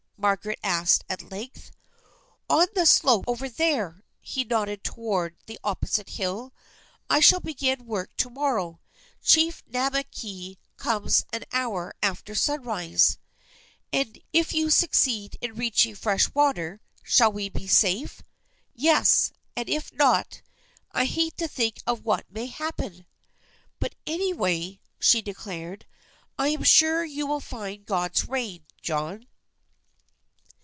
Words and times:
Margaret 0.21 0.59
asked 0.61 1.03
at 1.09 1.31
length. 1.31 1.71
"On 2.47 2.67
the 2.75 2.85
slope 2.85 3.25
over 3.27 3.49
there." 3.49 4.03
He 4.19 4.43
nodded 4.43 4.83
toward 4.83 5.35
the 5.47 5.57
opposite 5.63 6.09
hill. 6.09 6.53
"I 7.09 7.19
shall 7.19 7.39
begin 7.39 7.87
work 7.87 8.15
to 8.17 8.29
morrow. 8.29 8.81
Chief 9.23 9.63
Namakei 9.67 10.57
comes 10.77 11.25
an 11.33 11.45
hour 11.51 11.95
after 12.03 12.35
sunrise." 12.35 13.17
"If 13.91 14.53
you 14.53 14.69
succeed 14.69 15.39
in 15.41 15.55
reaching 15.55 15.95
fresh 15.95 16.31
water, 16.35 16.81
shall 17.01 17.31
we 17.31 17.49
be 17.49 17.67
safe?" 17.67 18.21
"Yes, 18.75 19.31
and 19.55 19.67
if 19.67 19.91
not, 19.91 20.43
I 20.91 21.05
hate 21.05 21.35
to 21.37 21.47
think 21.47 21.79
of 21.87 22.05
what 22.05 22.31
may 22.31 22.45
happen." 22.45 23.07
"But 23.79 23.95
anyway," 24.05 24.81
she 24.99 25.23
declared, 25.23 25.87
"I'm 26.37 26.61
sure 26.61 27.03
you 27.03 27.25
will 27.25 27.39
find 27.39 27.87
God's 27.87 28.29
rain, 28.29 28.65
John." 28.83 29.25